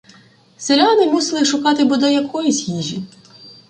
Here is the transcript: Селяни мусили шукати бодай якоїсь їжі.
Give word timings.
Селяни 0.57 1.05
мусили 1.07 1.45
шукати 1.45 1.85
бодай 1.85 2.13
якоїсь 2.13 2.67
їжі. 2.67 3.03